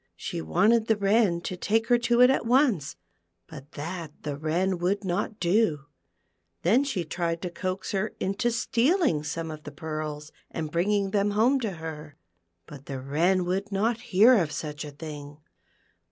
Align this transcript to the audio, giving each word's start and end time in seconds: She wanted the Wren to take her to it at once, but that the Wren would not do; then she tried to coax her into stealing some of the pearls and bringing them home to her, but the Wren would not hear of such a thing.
She 0.15 0.41
wanted 0.41 0.87
the 0.87 0.97
Wren 0.97 1.41
to 1.41 1.55
take 1.55 1.85
her 1.89 1.99
to 1.99 2.21
it 2.21 2.31
at 2.31 2.47
once, 2.47 2.95
but 3.45 3.73
that 3.73 4.11
the 4.23 4.35
Wren 4.35 4.79
would 4.79 5.03
not 5.03 5.39
do; 5.39 5.81
then 6.63 6.83
she 6.83 7.05
tried 7.05 7.39
to 7.43 7.51
coax 7.51 7.91
her 7.91 8.15
into 8.19 8.49
stealing 8.49 9.23
some 9.23 9.51
of 9.51 9.61
the 9.61 9.71
pearls 9.71 10.31
and 10.49 10.71
bringing 10.71 11.11
them 11.11 11.29
home 11.29 11.59
to 11.59 11.73
her, 11.73 12.15
but 12.65 12.87
the 12.87 12.99
Wren 12.99 13.45
would 13.45 13.71
not 13.71 14.01
hear 14.01 14.33
of 14.39 14.51
such 14.51 14.83
a 14.83 14.89
thing. 14.89 15.37